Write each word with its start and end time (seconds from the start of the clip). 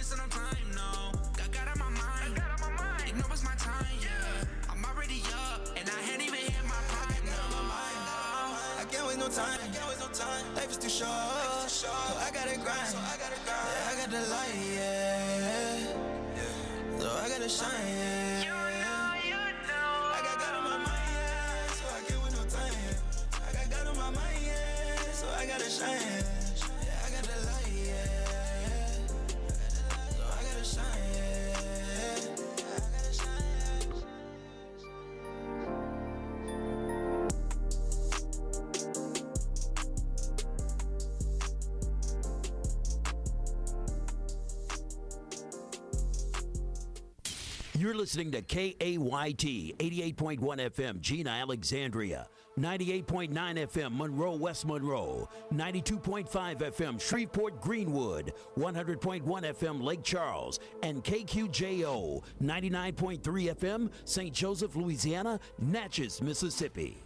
wasting 0.00 0.16
no 0.16 0.24
time, 0.28 0.39
You're 47.80 47.94
listening 47.94 48.30
to 48.32 48.42
KAYT 48.42 49.78
88.1 49.78 50.38
FM, 50.38 51.00
Jena 51.00 51.30
Alexandria, 51.30 52.28
98.9 52.58 53.30
FM, 53.32 53.96
Monroe, 53.96 54.36
West 54.36 54.66
Monroe, 54.66 55.26
92.5 55.50 56.28
FM, 56.58 57.00
Shreveport, 57.00 57.58
Greenwood, 57.62 58.34
100.1 58.58 59.22
FM, 59.22 59.82
Lake 59.82 60.02
Charles, 60.02 60.60
and 60.82 61.02
KQJO, 61.02 62.22
99.3 62.42 63.20
FM, 63.22 63.90
St. 64.04 64.34
Joseph, 64.34 64.76
Louisiana, 64.76 65.40
Natchez, 65.58 66.20
Mississippi. 66.20 66.98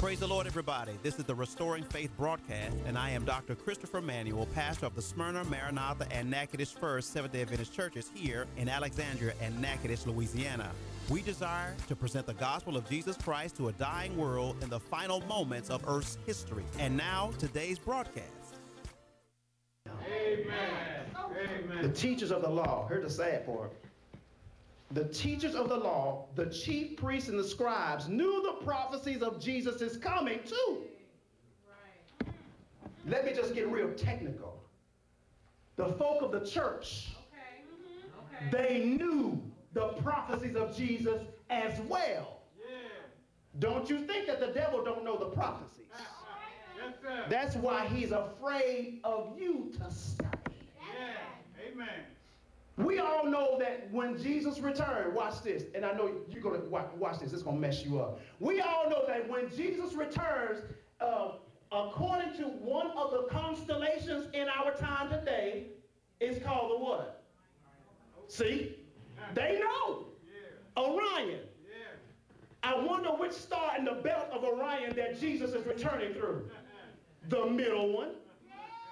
Praise 0.00 0.18
the 0.20 0.26
Lord, 0.26 0.46
everybody. 0.46 0.92
This 1.02 1.18
is 1.18 1.24
the 1.24 1.34
Restoring 1.34 1.84
Faith 1.84 2.10
broadcast, 2.16 2.74
and 2.86 2.96
I 2.96 3.10
am 3.10 3.22
Dr. 3.26 3.54
Christopher 3.54 4.00
Manuel, 4.00 4.46
pastor 4.54 4.86
of 4.86 4.94
the 4.94 5.02
Smyrna, 5.02 5.44
Maranatha, 5.44 6.06
and 6.10 6.30
Natchitoches 6.30 6.70
First 6.72 7.12
Seventh 7.12 7.34
day 7.34 7.42
Adventist 7.42 7.74
churches 7.74 8.10
here 8.14 8.46
in 8.56 8.66
Alexandria 8.66 9.34
and 9.42 9.60
Natchitoches, 9.60 10.06
Louisiana. 10.06 10.72
We 11.10 11.20
desire 11.20 11.76
to 11.86 11.94
present 11.94 12.24
the 12.24 12.32
gospel 12.32 12.78
of 12.78 12.88
Jesus 12.88 13.18
Christ 13.18 13.58
to 13.58 13.68
a 13.68 13.72
dying 13.72 14.16
world 14.16 14.56
in 14.62 14.70
the 14.70 14.80
final 14.80 15.20
moments 15.26 15.68
of 15.68 15.84
Earth's 15.86 16.16
history. 16.24 16.64
And 16.78 16.96
now, 16.96 17.32
today's 17.38 17.78
broadcast. 17.78 18.56
Amen. 19.86 21.14
Amen. 21.14 21.82
The 21.82 21.90
teachers 21.90 22.30
of 22.30 22.40
the 22.40 22.48
law, 22.48 22.86
here's 22.88 23.04
the 23.04 23.10
sad 23.10 23.44
part. 23.44 23.70
The 24.92 25.04
teachers 25.04 25.54
of 25.54 25.68
the 25.68 25.76
law, 25.76 26.26
the 26.34 26.46
chief 26.46 26.96
priests 26.96 27.28
and 27.28 27.38
the 27.38 27.44
scribes 27.44 28.08
knew 28.08 28.42
the 28.42 28.64
prophecies 28.64 29.22
of 29.22 29.40
Jesus' 29.40 29.96
coming 29.96 30.40
too. 30.44 30.82
Let 33.06 33.24
me 33.24 33.32
just 33.32 33.54
get 33.54 33.68
real 33.68 33.92
technical. 33.94 34.62
The 35.76 35.92
folk 35.92 36.22
of 36.22 36.32
the 36.32 36.40
church, 36.40 37.12
they 38.50 38.84
knew 38.84 39.40
the 39.72 39.88
prophecies 40.02 40.56
of 40.56 40.76
Jesus 40.76 41.22
as 41.48 41.80
well. 41.82 42.38
Don't 43.58 43.88
you 43.90 44.06
think 44.06 44.26
that 44.26 44.40
the 44.40 44.48
devil 44.48 44.84
don't 44.84 45.04
know 45.04 45.18
the 45.18 45.26
prophecies? 45.26 45.86
That's 47.28 47.56
why 47.56 47.86
he's 47.86 48.12
afraid 48.12 49.00
of 49.04 49.38
you 49.38 49.72
to 49.78 49.90
study. 49.92 50.28
Amen. 51.72 51.88
We 52.84 52.98
all 52.98 53.24
know 53.26 53.58
that 53.58 53.90
when 53.92 54.16
Jesus 54.18 54.60
returned, 54.60 55.14
watch 55.14 55.42
this, 55.42 55.64
and 55.74 55.84
I 55.84 55.92
know 55.92 56.12
you're 56.28 56.42
gonna 56.42 56.60
watch, 56.60 56.90
watch 56.96 57.18
this. 57.18 57.32
It's 57.32 57.42
gonna 57.42 57.58
mess 57.58 57.84
you 57.84 58.00
up. 58.00 58.20
We 58.38 58.60
all 58.60 58.88
know 58.88 59.04
that 59.06 59.28
when 59.28 59.50
Jesus 59.54 59.94
returns, 59.94 60.62
uh, 61.00 61.32
according 61.72 62.34
to 62.38 62.44
one 62.44 62.90
of 62.92 63.10
the 63.10 63.26
constellations 63.30 64.28
in 64.34 64.48
our 64.48 64.72
time 64.72 65.10
today, 65.10 65.66
it's 66.20 66.42
called 66.44 66.70
the 66.72 66.84
what? 66.84 67.24
See, 68.28 68.76
they 69.34 69.60
know 69.60 70.06
Orion. 70.76 71.40
I 72.62 72.78
wonder 72.78 73.08
which 73.08 73.32
star 73.32 73.76
in 73.78 73.84
the 73.84 73.94
belt 73.94 74.28
of 74.32 74.44
Orion 74.44 74.94
that 74.96 75.18
Jesus 75.18 75.52
is 75.52 75.66
returning 75.66 76.12
through. 76.12 76.48
The 77.28 77.46
middle 77.46 77.92
one. 77.96 78.10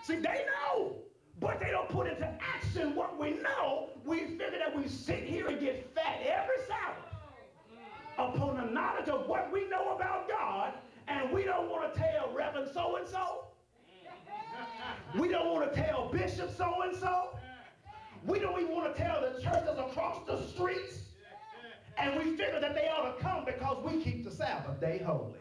See, 0.03 0.17
they 0.17 0.45
know, 0.47 0.97
but 1.41 1.61
they 1.61 1.71
don't 1.71 1.89
put 1.89 2.07
into 2.07 2.29
action 2.41 2.95
what 2.95 3.19
we 3.19 3.31
know. 3.31 3.91
We 4.05 4.21
figure 4.21 4.59
that 4.59 4.77
we 4.77 4.89
sit 4.89 5.25
here 5.25 5.47
and 5.49 5.61
get 5.61 5.95
fat 5.95 6.21
every 6.23 6.65
Sabbath 6.67 7.05
upon 8.19 8.57
the 8.57 8.73
knowledge 8.73 9.09
of 9.09 9.29
what 9.29 9.53
we 9.53 9.69
know 9.69 9.95
about 9.95 10.29
God, 10.29 10.73
and 11.07 11.31
we 11.33 11.45
don't 11.45 11.71
want 11.71 11.95
to 11.95 12.01
tell 12.01 12.33
Reverend 12.35 12.71
so 12.73 12.97
and 12.97 13.09
so. 13.09 13.45
We 15.19 15.29
don't 15.29 15.53
want 15.53 15.73
to 15.73 15.81
tell 15.81 16.09
Bishop 16.09 16.57
so 16.57 16.83
and 16.83 16.97
so. 16.97 17.31
We 18.27 18.39
don't 18.39 18.61
even 18.61 18.75
want 18.75 18.95
to 18.95 19.03
tell 19.03 19.21
the 19.21 19.41
churches 19.41 19.79
across 19.79 20.27
the 20.27 20.43
streets. 20.49 21.01
And 21.97 22.17
we 22.17 22.37
figure 22.37 22.61
that 22.61 22.75
they 22.75 22.89
ought 22.89 23.17
to 23.17 23.23
come 23.23 23.45
because 23.45 23.83
we 23.85 24.03
keep 24.03 24.25
the 24.25 24.31
Sabbath 24.31 24.81
day 24.81 25.03
holy. 25.05 25.35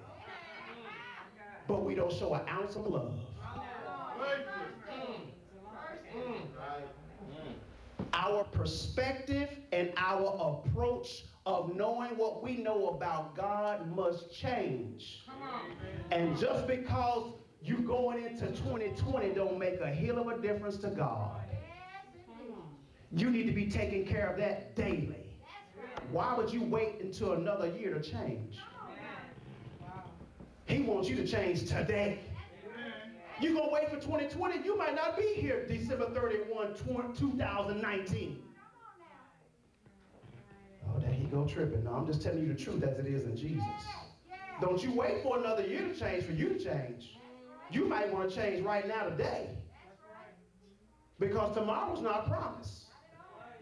But 1.67 1.83
we 1.83 1.95
don't 1.95 2.11
show 2.11 2.33
an 2.33 2.47
ounce 2.49 2.75
of 2.75 2.87
love. 2.87 3.13
Our 8.27 8.43
perspective 8.43 9.49
and 9.71 9.93
our 9.95 10.61
approach 10.65 11.23
of 11.45 11.73
knowing 11.73 12.17
what 12.17 12.43
we 12.43 12.57
know 12.57 12.89
about 12.89 13.37
God 13.37 13.95
must 13.95 14.33
change. 14.33 15.23
And 16.11 16.37
just 16.37 16.67
because 16.67 17.35
you 17.61 17.77
going 17.77 18.25
into 18.25 18.47
2020 18.47 19.29
don't 19.29 19.57
make 19.57 19.79
a 19.79 19.87
hill 19.87 20.19
of 20.19 20.27
a 20.27 20.41
difference 20.41 20.75
to 20.77 20.89
God. 20.89 21.39
You 23.15 23.29
need 23.29 23.45
to 23.45 23.53
be 23.53 23.71
taking 23.71 24.05
care 24.05 24.27
of 24.27 24.37
that 24.39 24.75
daily. 24.75 25.37
Why 26.11 26.35
would 26.35 26.51
you 26.51 26.63
wait 26.63 26.99
until 26.99 27.33
another 27.33 27.67
year 27.67 27.93
to 27.93 28.01
change? 28.01 28.57
He 30.65 30.81
wants 30.81 31.07
you 31.07 31.15
to 31.15 31.25
change 31.25 31.69
today. 31.69 32.19
You're 33.39 33.53
going 33.53 33.67
to 33.67 33.73
wait 33.73 33.89
for 33.89 33.97
2020, 33.97 34.63
you 34.65 34.77
might 34.77 34.95
not 34.95 35.15
be 35.15 35.33
here 35.35 35.65
December 35.67 36.09
31, 36.09 36.73
2019. 36.75 38.43
Oh, 40.87 40.99
there 40.99 41.11
he 41.11 41.25
go 41.25 41.45
tripping. 41.45 41.83
No, 41.83 41.93
I'm 41.93 42.07
just 42.07 42.21
telling 42.21 42.39
you 42.39 42.47
the 42.47 42.59
truth 42.59 42.81
as 42.83 42.97
it 42.97 43.05
is 43.05 43.25
in 43.25 43.37
Jesus. 43.37 43.63
Don't 44.59 44.83
you 44.83 44.91
wait 44.91 45.21
for 45.21 45.37
another 45.37 45.65
year 45.65 45.81
to 45.81 45.93
change 45.93 46.23
for 46.23 46.31
you 46.31 46.49
to 46.49 46.59
change. 46.59 47.17
You 47.69 47.85
might 47.85 48.11
want 48.11 48.29
to 48.29 48.35
change 48.35 48.63
right 48.65 48.87
now 48.87 49.03
today. 49.03 49.49
Because 51.19 51.53
tomorrow's 51.55 52.01
not 52.01 52.27
promised. 52.27 52.85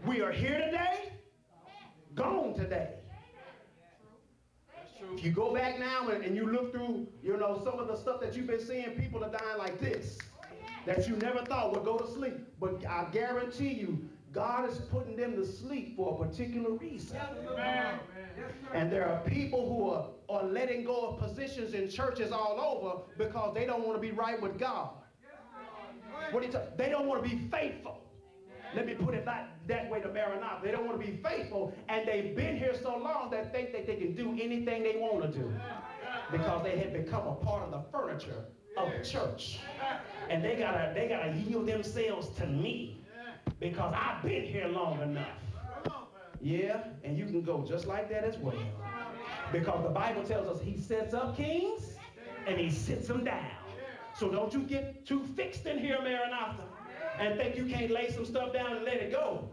We 0.06 0.22
are 0.22 0.32
here 0.32 0.58
today, 0.58 1.12
gone 2.14 2.54
today. 2.54 2.95
If 5.14 5.24
you 5.24 5.32
go 5.32 5.54
back 5.54 5.80
now 5.80 6.10
and, 6.10 6.24
and 6.24 6.36
you 6.36 6.52
look 6.52 6.72
through, 6.72 7.08
you 7.24 7.38
know, 7.38 7.62
some 7.64 7.80
of 7.80 7.88
the 7.88 7.96
stuff 7.96 8.20
that 8.22 8.36
you've 8.36 8.48
been 8.48 8.60
seeing, 8.60 8.92
people 8.92 9.24
are 9.24 9.32
dying 9.32 9.58
like 9.58 9.80
this, 9.80 10.18
that 10.86 11.08
you 11.08 11.16
never 11.18 11.40
thought 11.46 11.74
would 11.74 11.84
go 11.86 11.98
to 11.98 12.08
sleep. 12.12 12.36
But 12.60 12.86
I 12.86 13.08
guarantee 13.12 13.74
you, 13.74 14.10
God 14.32 14.70
is 14.70 14.80
putting 14.80 15.16
them 15.16 15.36
to 15.36 15.46
sleep 15.46 15.96
for 15.96 16.14
a 16.22 16.28
particular 16.28 16.72
reason. 16.72 17.18
And 18.74 18.92
there 18.92 19.08
are 19.08 19.22
people 19.22 19.68
who 19.70 19.90
are, 19.90 20.08
are 20.30 20.44
letting 20.48 20.84
go 20.84 21.08
of 21.08 21.20
positions 21.20 21.74
in 21.74 21.90
churches 21.90 22.32
all 22.32 22.60
over 22.60 23.04
because 23.18 23.54
they 23.54 23.66
don't 23.66 23.86
want 23.88 23.96
to 23.96 24.02
be 24.02 24.12
right 24.12 24.42
with 24.42 24.60
God. 24.60 24.90
What 26.32 26.42
do 26.42 26.48
you 26.48 26.52
tell- 26.52 26.68
they 26.76 26.90
don't 26.90 27.08
want 27.08 27.24
to 27.24 27.30
be 27.30 27.48
faithful. 27.50 28.02
Let 28.76 28.86
me 28.86 28.94
put 28.94 29.14
it 29.14 29.26
that, 29.26 29.52
that 29.68 29.90
way 29.90 30.02
to 30.02 30.10
Maranatha. 30.10 30.60
They 30.64 30.72
don't 30.72 30.86
want 30.86 31.00
to 31.00 31.06
be 31.06 31.18
faithful, 31.18 31.74
and 31.88 32.08
they've 32.08 32.36
been 32.36 32.58
here 32.58 32.76
so 32.82 32.98
long 32.98 33.30
that 33.32 33.54
they 33.54 33.64
think 33.64 33.72
that 33.74 33.88
they 33.88 33.96
can 33.96 34.16
do 34.16 34.32
anything 34.32 34.84
they 34.84 34.98
want 34.98 35.22
to 35.32 35.40
do 35.40 35.52
because 36.32 36.64
they 36.64 36.78
have 36.80 36.92
become 36.92 37.28
a 37.28 37.36
part 37.36 37.64
of 37.64 37.72
the 37.72 37.82
furniture 37.92 38.46
of 38.78 38.90
the 38.92 39.04
church. 39.08 39.60
And 40.30 40.44
they 40.44 40.56
gotta 40.56 40.92
they 40.94 41.08
gotta 41.08 41.32
yield 41.32 41.68
themselves 41.68 42.30
to 42.38 42.48
me 42.48 42.98
because 43.60 43.94
I've 43.96 44.22
been 44.24 44.44
here 44.44 44.68
long 44.68 45.02
enough. 45.02 45.40
Yeah, 46.42 46.84
and 47.04 47.18
you 47.18 47.26
can 47.26 47.42
go 47.42 47.66
just 47.68 47.88
like 47.88 48.10
that 48.10 48.24
as 48.24 48.38
well. 48.38 48.56
Because 49.52 49.84
the 49.84 49.90
Bible 49.90 50.24
tells 50.24 50.48
us 50.48 50.62
he 50.62 50.78
sets 50.78 51.14
up 51.14 51.38
kings 51.38 51.96
and 52.46 52.58
he 52.60 52.70
sits 52.70 53.08
them 53.08 53.24
down. 53.24 53.52
So 54.14 54.30
don't 54.30 54.54
you 54.54 54.62
get 54.62 55.06
too 55.06 55.24
fixed 55.36 55.66
in 55.66 55.80
here, 55.80 55.98
Maranatha, 56.02 56.64
and 57.20 57.38
think 57.38 57.56
you 57.56 57.66
can't 57.66 57.92
lay 57.92 58.10
some 58.10 58.26
stuff 58.26 58.54
down 58.54 58.76
and 58.76 58.86
let 58.86 58.96
it 58.96 59.12
go. 59.12 59.50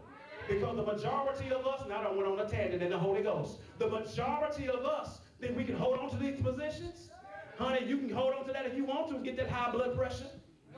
Because 0.47 0.75
the 0.75 0.83
majority 0.83 1.51
of 1.51 1.65
us, 1.65 1.81
now 1.87 2.01
I 2.01 2.03
don't 2.03 2.25
on 2.25 2.39
a 2.39 2.49
tangent 2.49 2.83
in 2.83 2.89
the 2.89 2.97
Holy 2.97 3.21
Ghost, 3.21 3.59
the 3.79 3.87
majority 3.87 4.67
of 4.67 4.85
us 4.85 5.19
think 5.39 5.55
we 5.55 5.63
can 5.63 5.75
hold 5.75 5.99
on 5.99 6.09
to 6.09 6.17
these 6.17 6.41
positions. 6.41 7.09
Honey, 7.57 7.85
you 7.85 7.97
can 7.97 8.09
hold 8.09 8.33
on 8.33 8.45
to 8.47 8.53
that 8.53 8.65
if 8.65 8.75
you 8.75 8.83
want 8.83 9.09
to 9.09 9.15
and 9.15 9.23
get 9.23 9.37
that 9.37 9.49
high 9.49 9.71
blood 9.71 9.95
pressure. 9.95 10.27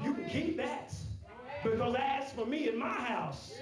You 0.03 0.13
can 0.13 0.29
keep 0.29 0.57
that. 0.57 0.93
Because 1.63 1.95
as 1.97 2.31
for 2.33 2.45
me 2.45 2.69
in 2.69 2.77
my 2.77 2.93
house, 2.93 3.53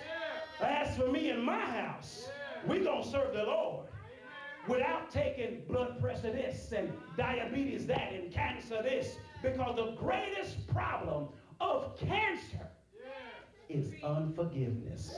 as 0.59 0.97
for 0.97 1.07
me 1.07 1.29
in 1.29 1.43
my 1.43 1.59
house, 1.59 2.27
we 2.67 2.79
gonna 2.79 3.03
serve 3.03 3.33
the 3.33 3.43
Lord 3.43 3.87
without 4.67 5.11
taking 5.11 5.61
blood 5.67 5.99
pressure 6.01 6.31
this 6.31 6.71
and 6.71 6.91
diabetes 7.17 7.85
that 7.87 8.13
and 8.13 8.31
cancer 8.31 8.81
this. 8.81 9.17
Because 9.41 9.75
the 9.75 9.91
greatest 9.91 10.67
problem 10.67 11.27
of 11.61 11.97
cancer 11.97 12.67
is 13.73 13.91
unforgiveness. 14.03 15.15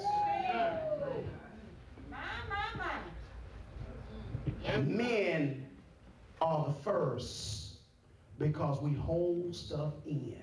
Men 4.83 5.67
are 6.41 6.65
the 6.65 6.73
first 6.83 7.77
because 8.39 8.81
we 8.81 8.93
hold 8.93 9.55
stuff 9.55 9.93
in. 10.05 10.37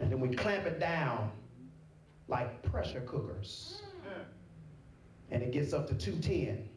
And 0.00 0.10
then 0.10 0.20
we 0.20 0.34
clamp 0.34 0.66
it 0.66 0.78
down 0.80 1.30
like 2.28 2.62
pressure 2.62 3.00
cookers. 3.00 3.82
And 5.30 5.42
it 5.42 5.52
gets 5.52 5.72
up 5.72 5.86
to 5.88 5.94
210 5.94 6.68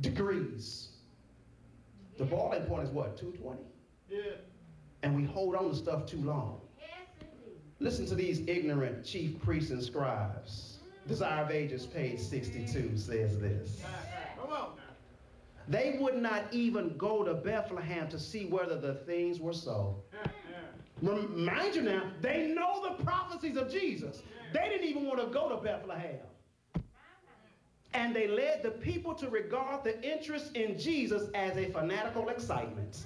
degrees. 0.00 0.88
The 2.18 2.24
boiling 2.24 2.64
point 2.64 2.82
is 2.84 2.90
what, 2.90 3.16
220? 3.16 3.62
Yeah. 4.10 4.18
And 5.02 5.14
we 5.14 5.24
hold 5.24 5.54
on 5.54 5.70
to 5.70 5.76
stuff 5.76 6.06
too 6.06 6.20
long. 6.22 6.60
Listen 7.78 8.06
to 8.06 8.14
these 8.14 8.40
ignorant 8.46 9.04
chief 9.04 9.40
priests 9.40 9.70
and 9.70 9.82
scribes. 9.82 10.78
Desire 11.06 11.44
of 11.44 11.50
Ages, 11.50 11.86
page 11.86 12.18
62, 12.18 12.96
says 12.96 13.38
this. 13.38 13.82
They 15.68 15.96
would 16.00 16.16
not 16.16 16.44
even 16.52 16.96
go 16.96 17.24
to 17.24 17.34
Bethlehem 17.34 18.08
to 18.08 18.18
see 18.18 18.46
whether 18.46 18.78
the 18.78 18.94
things 18.94 19.40
were 19.40 19.52
so. 19.52 20.02
Mind 21.02 21.74
you 21.74 21.82
now, 21.82 22.04
they 22.22 22.46
know 22.46 22.82
the 22.88 23.04
prophecies 23.04 23.56
of 23.56 23.70
Jesus. 23.70 24.22
They 24.52 24.68
didn't 24.68 24.86
even 24.86 25.06
want 25.06 25.20
to 25.20 25.26
go 25.26 25.48
to 25.48 25.56
Bethlehem. 25.56 26.20
And 27.92 28.14
they 28.14 28.28
led 28.28 28.62
the 28.62 28.70
people 28.70 29.14
to 29.14 29.28
regard 29.28 29.84
the 29.84 30.02
interest 30.02 30.56
in 30.56 30.78
Jesus 30.78 31.28
as 31.34 31.56
a 31.56 31.66
fanatical 31.70 32.28
excitement. 32.28 33.04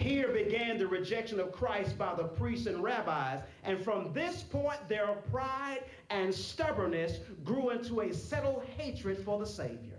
Here 0.00 0.28
began 0.28 0.78
the 0.78 0.86
rejection 0.86 1.38
of 1.38 1.52
Christ 1.52 1.98
by 1.98 2.14
the 2.14 2.24
priests 2.24 2.66
and 2.66 2.82
rabbis, 2.82 3.42
and 3.64 3.84
from 3.84 4.14
this 4.14 4.42
point, 4.42 4.88
their 4.88 5.08
pride 5.30 5.80
and 6.08 6.34
stubbornness 6.34 7.18
grew 7.44 7.68
into 7.68 8.00
a 8.00 8.14
settled 8.14 8.64
hatred 8.78 9.22
for 9.22 9.38
the 9.38 9.44
Savior. 9.44 9.98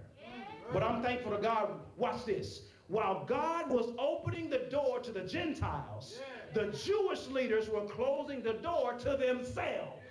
But 0.73 0.81
I'm 0.81 1.03
thankful 1.03 1.31
to 1.33 1.37
God. 1.37 1.69
Watch 1.97 2.25
this. 2.25 2.61
While 2.87 3.25
God 3.25 3.69
was 3.69 3.93
opening 3.99 4.49
the 4.49 4.65
door 4.71 4.99
to 5.01 5.11
the 5.11 5.21
Gentiles, 5.21 6.19
the 6.55 6.75
Jewish 6.83 7.27
leaders 7.27 7.69
were 7.69 7.85
closing 7.85 8.41
the 8.41 8.53
door 8.53 8.93
to 8.93 9.17
themselves. 9.17 10.01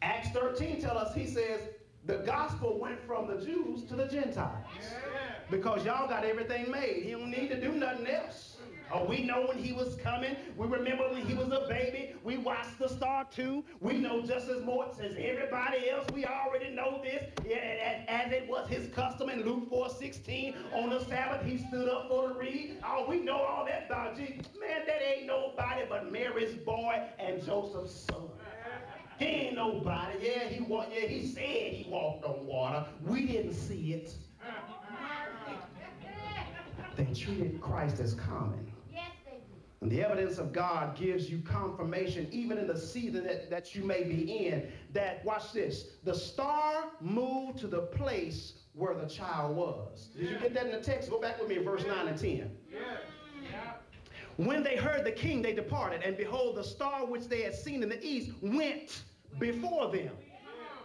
Acts 0.00 0.30
13 0.30 0.80
tell 0.80 0.96
us, 0.96 1.14
he 1.14 1.26
says, 1.26 1.60
the 2.08 2.16
gospel 2.24 2.78
went 2.78 2.98
from 3.06 3.28
the 3.28 3.44
Jews 3.44 3.84
to 3.84 3.94
the 3.94 4.06
Gentiles. 4.06 4.64
Because 5.50 5.84
y'all 5.84 6.08
got 6.08 6.24
everything 6.24 6.70
made. 6.70 7.02
He 7.04 7.10
don't 7.10 7.30
need 7.30 7.50
to 7.50 7.60
do 7.60 7.72
nothing 7.72 8.06
else. 8.06 8.56
Oh, 8.90 9.04
we 9.04 9.22
know 9.22 9.44
when 9.46 9.58
he 9.58 9.74
was 9.74 9.96
coming. 9.96 10.34
We 10.56 10.66
remember 10.66 11.06
when 11.10 11.26
he 11.26 11.34
was 11.34 11.48
a 11.48 11.66
baby. 11.68 12.14
We 12.24 12.38
watched 12.38 12.78
the 12.78 12.88
star 12.88 13.26
too. 13.30 13.62
We 13.80 13.98
know 13.98 14.22
just 14.22 14.48
as 14.48 14.64
much 14.64 14.92
as 15.02 15.12
everybody 15.18 15.90
else. 15.90 16.06
We 16.14 16.24
already 16.24 16.70
know 16.70 17.02
this. 17.04 17.24
Yeah, 17.46 17.56
as, 18.08 18.26
as 18.26 18.32
it 18.32 18.48
was 18.48 18.66
his 18.70 18.88
custom 18.94 19.28
in 19.28 19.42
Luke 19.42 19.68
4 19.68 19.90
16, 19.90 20.54
on 20.72 20.88
the 20.88 21.04
Sabbath, 21.04 21.44
he 21.44 21.58
stood 21.58 21.90
up 21.90 22.08
for 22.08 22.28
the 22.28 22.34
read. 22.34 22.78
Oh, 22.82 23.04
we 23.06 23.18
know 23.18 23.36
all 23.36 23.66
that 23.66 23.84
about 23.90 24.16
Jesus. 24.16 24.46
Man, 24.58 24.80
that 24.86 25.02
ain't 25.02 25.26
nobody 25.26 25.82
but 25.86 26.10
Mary's 26.10 26.54
boy 26.54 27.06
and 27.18 27.44
Joseph's 27.44 28.06
son. 28.10 28.30
He 29.18 29.24
ain't 29.24 29.56
nobody. 29.56 30.18
Yeah, 30.22 30.48
he 30.48 30.62
walked. 30.62 30.92
Yeah, 30.94 31.06
he 31.06 31.26
said 31.26 31.42
he 31.42 31.86
walked 31.88 32.24
on 32.24 32.46
water. 32.46 32.86
We 33.04 33.26
didn't 33.26 33.54
see 33.54 33.92
it. 33.94 34.14
They 36.96 37.04
treated 37.14 37.60
Christ 37.60 38.00
as 38.00 38.14
common. 38.14 38.72
And 39.80 39.90
the 39.90 40.02
evidence 40.02 40.38
of 40.38 40.52
God 40.52 40.96
gives 40.96 41.30
you 41.30 41.38
confirmation, 41.38 42.26
even 42.32 42.58
in 42.58 42.66
the 42.66 42.76
season 42.78 43.24
that, 43.24 43.48
that 43.50 43.74
you 43.74 43.84
may 43.84 44.02
be 44.02 44.46
in, 44.46 44.72
that, 44.92 45.24
watch 45.24 45.52
this, 45.52 45.90
the 46.02 46.14
star 46.14 46.86
moved 47.00 47.58
to 47.60 47.68
the 47.68 47.82
place 47.82 48.54
where 48.72 48.94
the 48.94 49.06
child 49.06 49.54
was. 49.54 50.08
Did 50.16 50.30
you 50.30 50.38
get 50.38 50.54
that 50.54 50.66
in 50.66 50.72
the 50.72 50.80
text? 50.80 51.10
Go 51.10 51.20
back 51.20 51.40
with 51.40 51.48
me 51.48 51.58
in 51.58 51.64
verse 51.64 51.84
9 51.86 52.08
and 52.08 52.18
10. 52.18 52.50
When 54.38 54.62
they 54.62 54.76
heard 54.76 55.04
the 55.04 55.10
king, 55.10 55.42
they 55.42 55.52
departed, 55.52 56.02
and 56.04 56.16
behold, 56.16 56.54
the 56.54 56.62
star 56.62 57.04
which 57.04 57.26
they 57.26 57.42
had 57.42 57.56
seen 57.56 57.82
in 57.82 57.88
the 57.88 58.00
east 58.00 58.30
went 58.40 59.02
before 59.40 59.90
them 59.90 60.10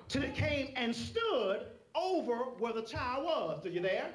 till 0.10 0.24
it 0.24 0.34
came 0.34 0.74
and 0.76 0.96
stood 0.96 1.68
over 1.94 2.36
where 2.58 2.74
the 2.74 2.82
child 2.82 3.26
was. 3.26 3.64
Are 3.64 3.70
you 3.70 3.80
there? 3.80 4.10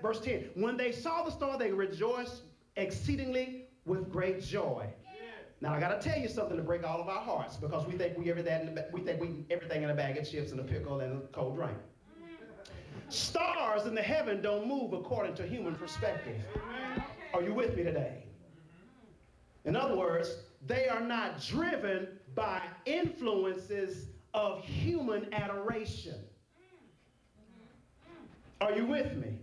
Verse 0.00 0.20
10. 0.20 0.50
When 0.54 0.76
they 0.76 0.92
saw 0.92 1.24
the 1.24 1.32
star, 1.32 1.58
they 1.58 1.72
rejoiced 1.72 2.42
exceedingly 2.76 3.64
with 3.84 4.12
great 4.12 4.40
joy. 4.40 4.86
Now 5.60 5.74
I 5.74 5.80
got 5.80 6.00
to 6.00 6.08
tell 6.08 6.20
you 6.20 6.28
something 6.28 6.56
to 6.56 6.62
break 6.62 6.84
all 6.84 7.00
of 7.00 7.08
our 7.08 7.20
hearts 7.20 7.56
because 7.56 7.84
we 7.88 7.98
think 7.98 8.16
we 8.16 8.30
everything 8.30 8.68
in 8.68 8.74
the, 8.76 8.86
we 8.92 9.00
think 9.00 9.20
we 9.20 9.44
everything 9.50 9.82
in 9.82 9.90
a 9.90 9.94
bag 9.94 10.18
of 10.18 10.30
chips 10.30 10.52
and 10.52 10.60
a 10.60 10.64
pickle 10.64 11.00
and 11.00 11.20
a 11.20 11.26
cold 11.32 11.56
drink. 11.56 11.76
Stars 13.08 13.86
in 13.86 13.94
the 13.96 14.02
heaven 14.02 14.40
don't 14.40 14.68
move 14.68 14.92
according 14.92 15.34
to 15.34 15.42
human 15.44 15.74
perspective. 15.74 16.40
Are 17.32 17.42
you 17.42 17.52
with 17.52 17.76
me 17.76 17.82
today? 17.82 18.23
In 19.64 19.76
other 19.76 19.96
words, 19.96 20.36
they 20.66 20.88
are 20.88 21.00
not 21.00 21.40
driven 21.40 22.08
by 22.34 22.62
influences 22.86 24.06
of 24.34 24.64
human 24.64 25.32
adoration. 25.32 26.16
Are 28.60 28.72
you 28.72 28.86
with 28.86 29.16
me? 29.16 29.38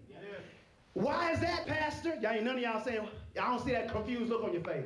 Why 0.93 1.31
is 1.31 1.39
that, 1.39 1.65
Pastor? 1.67 2.17
Y'all 2.21 2.31
ain't 2.31 2.43
none 2.43 2.55
of 2.57 2.61
y'all 2.61 2.83
saying, 2.83 3.07
I 3.41 3.49
don't 3.49 3.63
see 3.63 3.71
that 3.71 3.89
confused 3.89 4.29
look 4.29 4.43
on 4.43 4.53
your 4.53 4.63
face. 4.63 4.85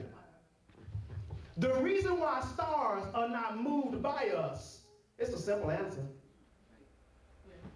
The 1.57 1.73
reason 1.75 2.19
why 2.19 2.41
stars 2.53 3.05
are 3.13 3.29
not 3.29 3.61
moved 3.61 4.03
by 4.03 4.29
us, 4.29 4.81
it's 5.17 5.33
a 5.33 5.39
simple 5.39 5.71
answer. 5.71 6.05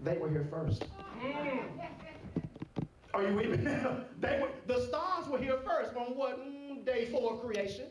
They 0.03 0.17
were 0.17 0.29
here 0.29 0.47
first. 0.49 0.85
Mm. 1.21 1.63
Are 3.19 3.27
you 3.27 3.35
with 3.35 3.59
me? 3.63 3.77
they 4.21 4.39
were, 4.41 4.49
the 4.65 4.79
stars 4.87 5.27
were 5.27 5.37
here 5.37 5.59
first 5.65 5.93
on 5.97 6.15
what 6.15 6.39
mm, 6.39 6.85
day 6.85 7.09
four 7.11 7.33
of 7.33 7.41
creation? 7.41 7.87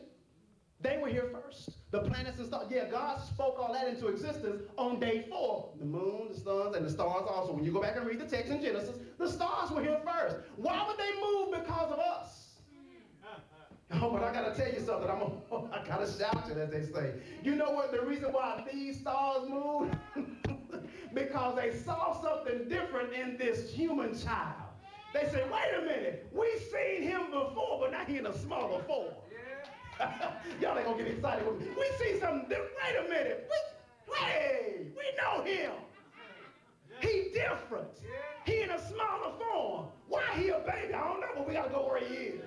They 0.81 0.97
were 0.99 1.07
here 1.09 1.29
first. 1.31 1.69
The 1.91 1.99
planets 1.99 2.39
and 2.39 2.47
stars. 2.47 2.67
Yeah, 2.71 2.89
God 2.89 3.21
spoke 3.21 3.59
all 3.59 3.71
that 3.73 3.87
into 3.87 4.07
existence 4.07 4.63
on 4.77 4.99
day 4.99 5.25
four. 5.29 5.69
The 5.77 5.85
moon, 5.85 6.29
the 6.33 6.39
suns, 6.39 6.75
and 6.75 6.83
the 6.83 6.89
stars 6.89 7.25
also. 7.29 7.53
When 7.53 7.63
you 7.63 7.71
go 7.71 7.81
back 7.81 7.95
and 7.95 8.07
read 8.07 8.19
the 8.19 8.25
text 8.25 8.51
in 8.51 8.59
Genesis, 8.59 8.95
the 9.19 9.29
stars 9.29 9.69
were 9.69 9.83
here 9.83 9.99
first. 10.03 10.37
Why 10.55 10.83
would 10.87 10.97
they 10.97 11.11
move 11.21 11.63
because 11.63 11.91
of 11.91 11.99
us? 11.99 12.45
Oh, 13.91 14.11
but 14.11 14.23
I 14.23 14.31
gotta 14.31 14.55
tell 14.55 14.71
you 14.71 14.79
something. 14.81 15.09
I'm 15.09 15.19
a, 15.19 15.65
I 15.73 15.83
gotta 15.83 16.05
shout 16.05 16.47
it, 16.51 16.57
as 16.59 16.69
they 16.69 16.83
say. 16.83 17.13
You 17.43 17.55
know 17.55 17.71
what? 17.71 17.91
The 17.91 17.99
reason 17.99 18.31
why 18.31 18.63
these 18.71 18.99
stars 18.99 19.49
move? 19.49 19.91
because 21.15 21.55
they 21.55 21.75
saw 21.75 22.21
something 22.21 22.69
different 22.69 23.13
in 23.13 23.35
this 23.37 23.71
human 23.71 24.15
child. 24.15 24.68
They 25.13 25.27
said, 25.31 25.49
wait 25.51 25.73
a 25.77 25.81
minute, 25.81 26.27
we've 26.31 26.61
seen 26.71 27.01
him 27.01 27.31
before, 27.31 27.79
but 27.79 27.91
now 27.91 28.05
he 28.05 28.17
in 28.17 28.27
a 28.27 28.37
smaller 28.37 28.81
form. 28.83 29.13
Yeah. 29.99 30.31
Y'all 30.61 30.77
ain't 30.77 30.85
gonna 30.85 30.97
get 31.03 31.07
excited 31.07 31.47
with 31.47 31.59
me. 31.59 31.67
We 31.77 31.89
see 31.97 32.19
something 32.19 32.47
different. 32.47 32.71
Wait 32.83 33.05
a 33.05 33.09
minute. 33.09 33.49
We, 33.49 34.13
hey, 34.15 34.87
we 34.95 35.03
know 35.17 35.43
him. 35.43 35.71
He 37.01 37.31
different. 37.33 37.87
He 38.45 38.61
in 38.61 38.69
a 38.71 38.87
smaller 38.87 39.33
form. 39.39 39.87
Why 40.07 40.23
he 40.35 40.49
a 40.49 40.59
baby? 40.59 40.93
I 40.93 41.07
don't 41.07 41.21
know, 41.21 41.27
but 41.35 41.47
we 41.47 41.53
gotta 41.53 41.69
go 41.69 41.87
where 41.87 41.99
he 41.99 42.13
is. 42.13 42.41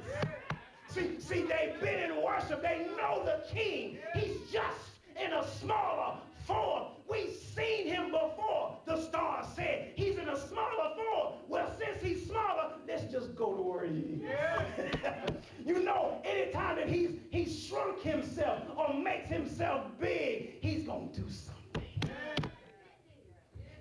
See, 0.89 1.19
see, 1.21 1.43
they've 1.43 1.81
been 1.81 2.11
in 2.11 2.23
worship. 2.23 2.63
They 2.63 2.87
know 2.97 3.25
the 3.25 3.43
king. 3.53 3.99
He's 4.15 4.39
just 4.53 4.79
in 5.23 5.33
a 5.33 5.47
smaller 5.59 6.19
form. 6.47 6.89
We've 7.09 7.33
seen 7.33 7.87
him 7.87 8.11
before. 8.11 8.77
The 8.87 9.01
star 9.01 9.47
said 9.57 9.93
a 10.33 10.39
smaller 10.49 10.95
form. 10.97 11.35
Well, 11.49 11.71
since 11.79 12.03
he's 12.03 12.27
smaller, 12.27 12.73
let's 12.89 13.11
just 13.13 13.35
go 13.37 13.55
to 13.55 13.63
where 13.63 13.85
he 13.85 13.99
is. 13.99 14.23
Yeah. 14.23 15.27
you 15.65 15.83
know, 15.83 16.21
anytime 16.25 16.77
that 16.77 16.89
he's 16.89 17.11
he 17.31 17.47
shrunk 17.47 18.01
himself 18.03 18.63
or 18.77 18.95
makes 18.95 19.29
himself 19.29 19.87
big, 20.01 20.61
he's 20.61 20.85
gonna 20.85 21.07
do 21.13 21.25
something. 21.29 21.53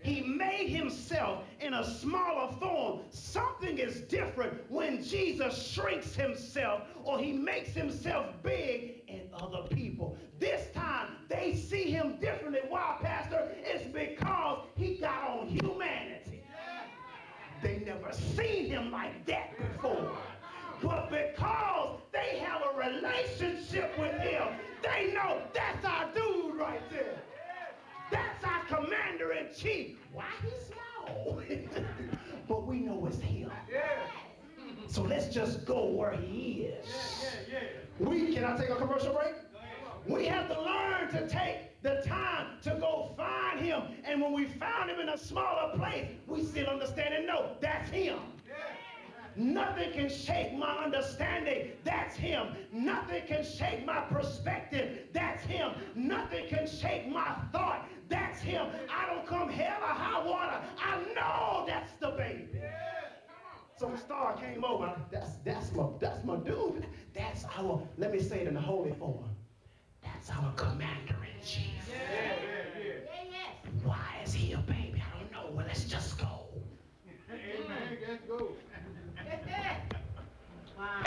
He 0.04 0.22
made 0.22 0.68
himself 0.68 1.44
in 1.60 1.76
a 1.76 1.86
smaller 1.86 2.52
form. 2.54 3.02
Something 3.12 3.78
is 3.78 4.02
different 4.02 4.60
when 4.70 5.04
Jesus 5.04 5.72
shrinks 5.72 6.16
himself 6.16 6.82
or 7.04 7.20
he 7.20 7.34
makes 7.34 7.70
himself 7.70 8.26
big 8.42 9.04
in 9.08 9.30
other 9.40 9.62
people. 9.70 10.18
This 10.40 10.72
time 10.74 11.10
they 11.30 11.54
see 11.56 11.92
him 11.92 12.18
differently. 12.20 12.62
Why, 12.68 12.98
Pastor? 13.00 13.52
It's 13.64 13.86
because 13.86 14.66
he 14.76 14.96
got 14.96 15.24
on 15.30 15.48
humanity. 15.48 16.01
They 17.62 17.82
never 17.86 18.12
seen 18.12 18.66
him 18.70 18.92
like 18.92 19.26
that 19.28 19.58
before. 19.58 20.18
But 20.82 21.12
because 21.12 22.00
they 22.12 22.40
have 22.40 22.62
a 22.74 22.78
relationship 22.78 23.98
with 24.00 24.20
him. 24.20 24.48
They 24.82 25.14
know 25.14 25.42
that's 25.54 25.86
our 25.86 26.10
dude 26.14 26.56
right 26.56 26.82
there. 26.90 27.22
That's 28.10 28.44
our 28.44 28.66
commander 28.66 29.34
in 29.34 29.54
chief. 29.56 29.98
Why 30.12 30.26
he's 30.44 30.74
small? 30.74 31.42
but 32.48 32.66
we 32.66 32.80
know 32.80 33.06
it's 33.06 33.20
him. 33.20 33.52
So 34.88 35.04
let's 35.04 35.28
just 35.28 35.66
go 35.66 35.86
where 35.86 36.14
he 36.14 36.64
is. 36.64 36.88
We 38.00 38.34
can 38.34 38.44
I 38.44 38.58
take 38.58 38.70
a 38.70 38.76
commercial 38.76 39.14
break? 39.14 39.36
We 40.08 40.26
have 40.26 40.48
to 40.50 40.62
learn 40.62 41.10
to 41.12 41.28
take 41.28 41.82
the 41.82 42.04
time 42.06 42.58
to 42.64 42.72
go 42.80 43.12
find 43.16 43.60
him. 43.60 43.84
And 44.04 44.22
when 44.22 44.34
we 44.34 44.46
found 44.46 44.90
him 44.90 45.00
in 45.00 45.10
a 45.10 45.18
smaller 45.18 45.76
place, 45.78 46.08
we 46.28 46.44
still 46.44 46.68
understand 46.68 47.14
and 47.14 47.28
know 47.28 47.52
that's 47.62 47.90
him. 47.90 48.20
Nothing 49.36 49.94
can 49.94 50.10
shake 50.10 50.54
my 50.54 50.84
understanding. 50.84 51.72
That's 51.84 52.16
him. 52.16 52.48
Nothing 52.72 53.24
can 53.28 53.46
shake 53.46 53.86
my 53.86 54.02
perspective. 54.02 55.08
That's 55.14 55.44
him. 55.44 55.72
Nothing 55.96 56.48
can 56.50 56.68
shake 56.68 57.08
my 57.08 57.36
thought. 57.54 57.88
That's 58.10 58.42
him. 58.42 58.68
I 58.90 59.06
don't 59.08 59.26
come 59.26 59.50
hell 59.50 59.80
or 59.82 59.88
high 59.88 60.26
water. 60.26 60.60
I 60.84 61.00
know 61.16 61.64
that's 61.66 61.94
the 62.02 62.10
baby. 62.10 62.62
So 63.78 63.96
Star 63.96 64.36
came 64.38 64.66
over. 64.66 64.94
That's 65.12 65.38
that's 65.46 65.72
my 65.72 65.88
that's 66.00 66.24
my 66.26 66.36
dude. 66.36 66.86
That's 67.14 67.46
our. 67.58 67.82
Let 67.98 68.12
me 68.12 68.20
say 68.20 68.42
it 68.42 68.48
in 68.48 68.54
the 68.54 68.62
holy 68.62 68.92
form. 68.94 69.24
That's 70.24 70.38
our 70.38 70.52
commander 70.54 71.16
in 71.24 71.46
chief. 71.46 71.66
Why 73.84 73.98
is 74.24 74.34
he 74.34 74.54
a 74.54 74.58
baby? 74.58 75.02
I 75.02 75.20
don't 75.20 75.32
know. 75.32 75.56
Well, 75.56 75.66
let's 75.66 75.86
just 75.86 76.20
go. 76.20 76.46
Amen. 77.32 77.98
Let's 78.08 78.22
go. 78.28 78.50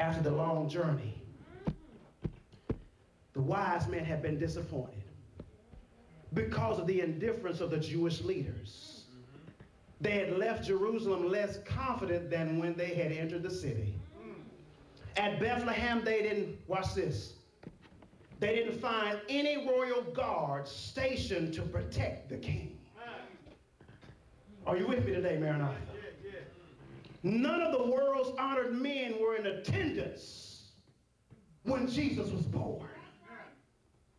After 0.00 0.20
the 0.20 0.32
long 0.32 0.68
journey, 0.68 1.14
the 3.34 3.40
wise 3.40 3.86
men 3.86 4.04
had 4.04 4.20
been 4.20 4.36
disappointed 4.36 5.04
because 6.32 6.80
of 6.80 6.88
the 6.88 7.00
indifference 7.00 7.60
of 7.60 7.70
the 7.70 7.78
Jewish 7.78 8.20
leaders. 8.22 9.04
They 10.00 10.18
had 10.18 10.36
left 10.36 10.64
Jerusalem 10.64 11.30
less 11.30 11.58
confident 11.64 12.30
than 12.30 12.58
when 12.58 12.74
they 12.74 12.94
had 12.94 13.12
entered 13.12 13.44
the 13.44 13.50
city. 13.50 13.94
At 15.16 15.38
Bethlehem, 15.38 16.04
they 16.04 16.22
didn't, 16.22 16.58
watch 16.66 16.94
this, 16.94 17.34
they 18.44 18.54
didn't 18.54 18.78
find 18.78 19.18
any 19.30 19.66
royal 19.66 20.02
guards 20.02 20.70
stationed 20.70 21.54
to 21.54 21.62
protect 21.62 22.28
the 22.28 22.36
king. 22.36 22.76
Are 24.66 24.76
you 24.76 24.86
with 24.86 25.06
me 25.06 25.14
today, 25.14 25.38
Maranatha? 25.38 25.74
None 27.22 27.62
of 27.62 27.72
the 27.72 27.90
world's 27.90 28.36
honored 28.38 28.74
men 28.74 29.14
were 29.18 29.36
in 29.36 29.46
attendance 29.46 30.72
when 31.62 31.88
Jesus 31.88 32.30
was 32.30 32.42
born. 32.42 32.86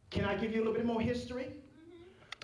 Can 0.10 0.26
I 0.26 0.36
give 0.36 0.54
you 0.54 0.58
a 0.58 0.64
little 0.64 0.74
bit 0.74 0.86
more 0.86 1.02
history? 1.02 1.52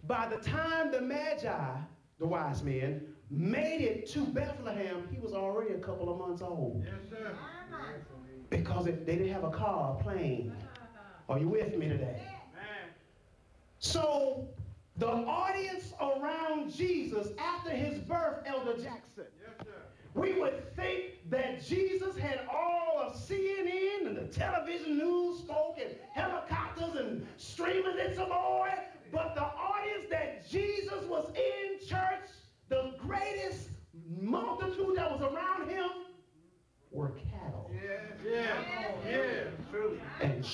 By 0.05 0.27
the 0.27 0.37
time 0.37 0.91
the 0.91 1.01
Magi, 1.01 1.77
the 2.19 2.27
wise 2.27 2.61
men, 2.61 3.01
made 3.31 3.81
it 3.81 4.07
to 4.11 4.19
Bethlehem, 4.25 5.07
he 5.11 5.17
was 5.19 5.33
already 5.33 5.73
a 5.73 5.79
couple 5.79 6.11
of 6.11 6.19
months 6.19 6.43
old 6.43 6.83
Yes, 6.85 6.93
sir. 7.09 7.31
because 8.51 8.85
it, 8.85 9.07
they 9.07 9.15
didn't 9.15 9.33
have 9.33 9.45
a 9.45 9.51
car, 9.51 9.97
a 9.99 10.03
plane. 10.03 10.53
Are 11.31 11.39
you 11.39 11.47
with 11.47 11.77
me 11.77 11.87
today? 11.87 12.21
So 13.79 14.49
the 14.97 15.07
audience 15.07 15.93
around 16.01 16.73
Jesus 16.73 17.29
after 17.39 17.69
his 17.69 17.99
birth, 17.99 18.43
Elder 18.45 18.73
Jackson, 18.73 19.23
Yes, 19.41 19.65
sir. 19.65 19.71
we 20.13 20.33
would 20.33 20.75
think 20.75 21.29
that 21.29 21.63
Jesus 21.63 22.17
had 22.17 22.41
all 22.53 22.99
of 23.01 23.15
CNN 23.15 24.07
and 24.07 24.17
the 24.17 24.25
television 24.25 24.97
news 24.97 25.39
folk 25.47 25.77
and 25.81 25.95
helicopters 26.13 26.95
and 26.99 27.25
streamers 27.37 27.95
and 27.97 28.13
some 28.13 28.27
more. 28.27 28.67
But 29.13 29.33
the 29.35 29.43
audience 29.45 30.07
that 30.09 30.49
Jesus 30.49 31.01
was 31.05 31.29
in 31.33 31.87
church, 31.87 32.27
the 32.67 32.93
greatest 32.99 33.69
multitude 34.19 34.97
that 34.97 35.09
was 35.09 35.21
around 35.21 35.69
him 35.69 35.89
were 36.91 37.13
cattle 37.31 37.71
Yeah, 37.73 38.29
yeah, 38.29 39.09
yeah. 39.09 39.43
Truly. 39.71 39.99
and 40.21 40.45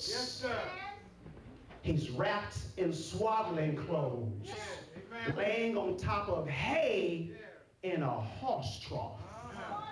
shepherds. 0.00 0.10
Yes, 0.10 0.30
sir. 0.32 0.62
He's 1.82 2.10
wrapped 2.10 2.58
in 2.76 2.92
swaddling 2.92 3.76
clothes, 3.76 4.50
Amen. 5.24 5.36
laying 5.36 5.76
on 5.76 5.96
top 5.96 6.28
of 6.28 6.46
hay 6.46 7.30
in 7.82 8.02
a 8.02 8.10
horse 8.10 8.80
trough. 8.86 9.12
Uh-huh. 9.18 9.82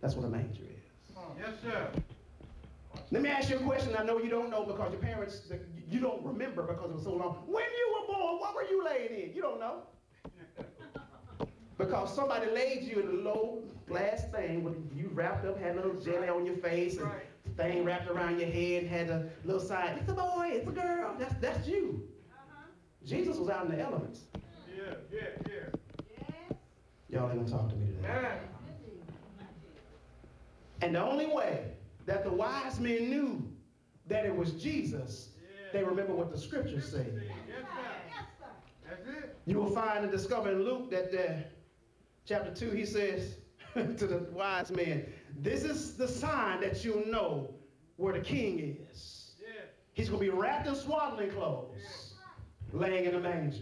That's 0.00 0.14
what 0.14 0.26
a 0.26 0.30
manger 0.30 0.62
is. 0.62 1.16
Yes, 1.38 1.50
sir. 1.62 1.88
Let 3.10 3.22
me 3.22 3.28
ask 3.30 3.50
you 3.50 3.56
a 3.56 3.60
question 3.60 3.94
I 3.98 4.02
know 4.04 4.18
you 4.18 4.28
don't 4.28 4.50
know 4.50 4.64
because 4.64 4.92
your 4.92 5.00
parents, 5.00 5.42
you 5.90 6.00
don't 6.00 6.24
remember 6.24 6.62
because 6.62 6.90
it 6.90 6.94
was 6.94 7.04
so 7.04 7.14
long. 7.14 7.42
When 7.46 7.64
you 7.64 7.94
were 8.00 8.14
born, 8.14 8.38
what 8.38 8.54
were 8.54 8.64
you 8.64 8.84
laying 8.84 9.28
in? 9.28 9.34
You 9.34 9.42
don't 9.42 9.60
know. 9.60 9.82
Because 11.78 12.12
somebody 12.12 12.50
laid 12.50 12.82
you 12.82 13.00
in 13.00 13.06
a 13.06 13.20
low 13.22 13.62
glass 13.86 14.24
thing 14.32 14.64
with 14.64 14.74
you 14.96 15.10
wrapped 15.14 15.46
up, 15.46 15.56
had 15.60 15.74
a 15.74 15.76
little 15.76 15.94
jelly 15.94 16.28
on 16.28 16.44
your 16.44 16.56
face, 16.56 16.96
and 16.96 17.04
Right. 17.06 17.22
Thing 17.58 17.84
wrapped 17.84 18.08
around 18.08 18.38
your 18.38 18.48
head, 18.48 18.86
had 18.86 19.10
a 19.10 19.28
little 19.44 19.60
sign. 19.60 19.98
It's 19.98 20.08
a 20.08 20.14
boy, 20.14 20.52
it's 20.52 20.68
a 20.68 20.70
girl. 20.70 21.14
That's 21.18 21.34
that's 21.40 21.68
you. 21.68 22.08
Jesus 23.04 23.36
was 23.36 23.50
out 23.50 23.66
in 23.66 23.72
the 23.72 23.82
elements. 23.82 24.20
Yeah, 24.74 24.94
yeah, 25.12 25.20
yeah. 25.46 26.56
Y'all 27.10 27.30
ain't 27.30 27.46
gonna 27.46 27.50
talk 27.50 27.68
to 27.70 27.76
me 27.76 27.86
today. 27.86 28.08
Man. 28.08 28.38
And 30.80 30.94
the 30.94 31.02
only 31.02 31.26
way 31.26 31.72
that 32.06 32.22
the 32.22 32.30
wise 32.30 32.78
men 32.78 33.10
knew 33.10 33.42
that 34.06 34.24
it 34.24 34.34
was 34.34 34.52
Jesus, 34.52 35.30
they 35.72 35.82
remember 35.82 36.14
what 36.14 36.30
the 36.30 36.38
scriptures 36.38 36.88
say. 36.88 37.06
Yes, 37.48 37.66
sir. 37.66 38.46
That's 38.88 39.08
it. 39.08 39.36
You 39.46 39.56
will 39.56 39.70
find 39.70 40.04
and 40.04 40.12
discover 40.12 40.50
in 40.52 40.62
Luke 40.62 40.90
that 40.90 41.12
uh, 41.12 41.32
chapter 42.24 42.54
2, 42.54 42.70
he 42.70 42.84
says 42.84 43.34
to 43.96 44.06
the 44.06 44.18
wise 44.32 44.70
men, 44.70 45.06
This 45.40 45.64
is 45.64 45.94
the 45.94 46.08
sign 46.08 46.60
that 46.60 46.84
you'll 46.84 47.06
know 47.06 47.54
where 47.96 48.12
the 48.12 48.20
king 48.20 48.76
is. 48.90 49.32
Yeah. 49.40 49.62
He's 49.92 50.08
going 50.08 50.24
to 50.24 50.32
be 50.32 50.36
wrapped 50.36 50.66
in 50.66 50.74
swaddling 50.74 51.30
clothes, 51.30 52.14
laying 52.72 53.04
in 53.04 53.14
a 53.14 53.20
manger. 53.20 53.58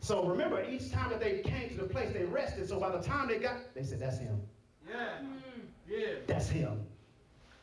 So 0.00 0.24
remember, 0.24 0.64
each 0.64 0.90
time 0.90 1.10
that 1.10 1.20
they 1.20 1.40
came 1.40 1.68
to 1.70 1.76
the 1.76 1.84
place, 1.84 2.12
they 2.12 2.24
rested. 2.24 2.68
So 2.68 2.80
by 2.80 2.90
the 2.90 3.02
time 3.02 3.28
they 3.28 3.38
got, 3.38 3.74
they 3.74 3.82
said, 3.82 4.00
That's 4.00 4.18
him. 4.18 4.40
Yeah. 4.88 4.96
Mm-hmm. 5.22 5.60
Yeah. 5.88 6.06
That's 6.26 6.48
him. 6.48 6.80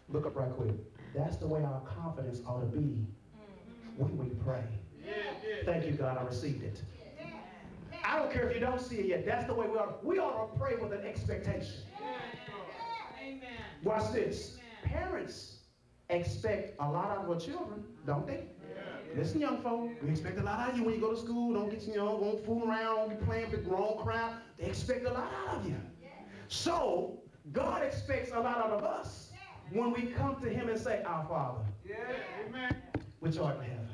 Look 0.09 0.25
up 0.25 0.35
right 0.35 0.51
quick. 0.51 0.75
That's 1.15 1.37
the 1.37 1.47
way 1.47 1.63
our 1.63 1.81
confidence 1.81 2.41
ought 2.45 2.59
to 2.59 2.67
be 2.67 2.79
mm-hmm. 2.79 4.03
when 4.03 4.17
we 4.17 4.35
pray. 4.43 4.63
Yeah, 5.05 5.13
yeah. 5.45 5.65
Thank 5.65 5.85
you, 5.85 5.93
God, 5.93 6.17
I 6.17 6.23
received 6.23 6.63
it. 6.63 6.81
I 8.17 8.21
don't 8.21 8.31
care 8.33 8.49
if 8.49 8.55
you 8.55 8.59
don't 8.59 8.81
see 8.81 8.95
it 8.95 9.05
yet. 9.05 9.25
That's 9.27 9.45
the 9.45 9.53
way 9.53 9.67
we 9.67 9.77
are. 9.77 9.89
We 10.01 10.17
ought 10.17 10.51
to 10.51 10.59
pray 10.59 10.75
with 10.75 10.91
an 10.91 11.05
expectation. 11.05 11.83
Amen. 13.21 13.41
Watch 13.83 14.11
this. 14.11 14.57
Parents 14.83 15.57
expect 16.09 16.75
a 16.79 16.89
lot 16.89 17.11
out 17.11 17.17
of 17.19 17.27
their 17.27 17.39
children, 17.39 17.83
don't 18.07 18.25
they? 18.25 18.45
Listen, 19.15 19.39
young 19.39 19.61
folk, 19.61 19.91
we 20.01 20.09
expect 20.09 20.39
a 20.39 20.43
lot 20.43 20.59
out 20.59 20.71
of 20.71 20.77
you 20.77 20.83
when 20.83 20.95
you 20.95 20.99
go 20.99 21.11
to 21.11 21.19
school. 21.19 21.53
Don't 21.53 21.69
get 21.69 21.83
you 21.83 21.95
know, 21.95 22.15
won't 22.15 22.43
fool 22.43 22.67
around, 22.67 22.97
won't 22.97 23.19
be 23.19 23.23
playing 23.23 23.51
with 23.51 23.65
the 23.65 23.69
wrong 23.69 23.99
crowd. 24.03 24.33
They 24.59 24.65
expect 24.65 25.05
a 25.05 25.13
lot 25.13 25.31
out 25.47 25.57
of 25.57 25.67
you. 25.67 25.75
So 26.47 27.19
God 27.51 27.83
expects 27.83 28.31
a 28.31 28.39
lot 28.39 28.57
out 28.57 28.71
of 28.71 28.83
us 28.83 29.29
when 29.71 29.91
we 29.93 30.07
come 30.07 30.41
to 30.41 30.49
Him 30.49 30.69
and 30.69 30.79
say, 30.79 31.03
Our 31.05 31.23
Father, 31.27 31.59
Yeah. 31.87 31.95
Amen. 32.47 32.75
which 33.19 33.37
art 33.37 33.57
in 33.57 33.63
heaven. 33.65 33.86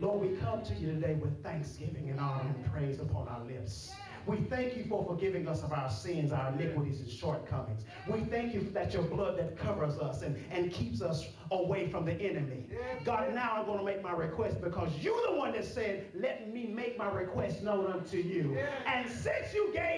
Lord, 0.00 0.20
we 0.20 0.36
come 0.36 0.62
to 0.62 0.74
you 0.74 0.92
today 0.92 1.14
with 1.14 1.42
thanksgiving 1.42 2.08
and 2.10 2.20
honor 2.20 2.54
and 2.54 2.72
praise 2.72 3.00
upon 3.00 3.26
our 3.26 3.44
lips. 3.44 3.90
We 4.26 4.36
thank 4.36 4.76
you 4.76 4.84
for 4.84 5.04
forgiving 5.04 5.48
us 5.48 5.62
of 5.62 5.72
our 5.72 5.90
sins, 5.90 6.32
our 6.32 6.52
iniquities, 6.52 7.00
and 7.00 7.10
shortcomings. 7.10 7.84
We 8.06 8.20
thank 8.20 8.54
you 8.54 8.60
that 8.74 8.92
your 8.92 9.02
blood 9.02 9.38
that 9.38 9.56
covers 9.56 9.98
us 9.98 10.22
and, 10.22 10.36
and 10.50 10.70
keeps 10.70 11.00
us 11.00 11.26
away 11.50 11.88
from 11.88 12.04
the 12.04 12.12
enemy. 12.12 12.66
God, 13.04 13.34
now 13.34 13.54
I'm 13.56 13.66
going 13.66 13.78
to 13.78 13.84
make 13.84 14.02
my 14.02 14.12
request 14.12 14.60
because 14.62 14.92
you're 15.00 15.20
the 15.30 15.36
one 15.36 15.52
that 15.52 15.64
said, 15.64 16.06
let 16.14 16.52
me 16.52 16.66
make 16.66 16.98
my 16.98 17.10
request 17.10 17.62
known 17.62 17.90
unto 17.90 18.18
you. 18.18 18.58
And 18.86 19.10
since 19.10 19.54
you 19.54 19.72
gave 19.72 19.97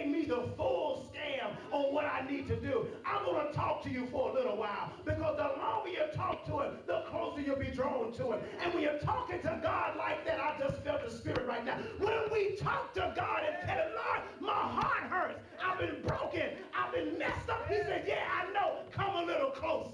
I'm 3.04 3.24
going 3.24 3.46
to 3.46 3.52
talk 3.52 3.82
to 3.84 3.90
you 3.90 4.06
for 4.06 4.30
a 4.30 4.32
little 4.32 4.56
while 4.56 4.92
because 5.04 5.36
the 5.36 5.60
longer 5.60 5.90
you 5.90 6.04
talk 6.14 6.44
to 6.46 6.60
him, 6.60 6.78
the 6.86 7.02
closer 7.10 7.40
you'll 7.40 7.56
be 7.56 7.70
drawn 7.70 8.12
to 8.12 8.32
him. 8.32 8.40
And 8.62 8.72
when 8.74 8.82
you're 8.82 8.98
talking 8.98 9.40
to 9.40 9.60
God 9.62 9.96
like 9.96 10.24
that, 10.26 10.40
I 10.40 10.58
just 10.58 10.82
felt 10.82 11.04
the 11.04 11.10
spirit 11.10 11.46
right 11.46 11.64
now. 11.64 11.78
When 11.98 12.30
we 12.32 12.56
talk 12.56 12.94
to 12.94 13.12
God 13.16 13.42
and 13.46 13.68
tell 13.68 13.76
him, 13.76 13.92
Lord, 13.94 14.20
my 14.40 14.52
heart 14.52 15.10
hurts. 15.10 15.40
I've 15.62 15.78
been 15.78 16.02
broken. 16.06 16.50
I've 16.74 16.92
been 16.92 17.18
messed 17.18 17.48
up. 17.48 17.66
He 17.68 17.76
said, 17.76 18.04
yeah, 18.06 18.24
I 18.32 18.52
know. 18.52 18.78
Come 18.90 19.16
a 19.16 19.24
little 19.24 19.50
closer. 19.50 19.92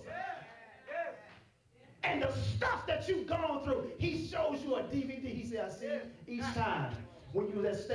And 2.04 2.22
the 2.22 2.32
stuff 2.56 2.86
that 2.86 3.08
you've 3.08 3.26
gone 3.26 3.64
through, 3.64 3.90
he 3.98 4.28
shows 4.28 4.62
you 4.62 4.76
a 4.76 4.82
DVD. 4.82 5.24
He 5.26 5.44
said, 5.44 5.66
I 5.66 5.68
see 5.68 6.34
each 6.34 6.54
time 6.54 6.94
when 7.32 7.48
you 7.48 7.56
was 7.56 7.64
at 7.66 7.84
stage 7.84 7.90